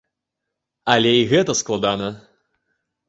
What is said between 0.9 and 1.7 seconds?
Але і гэта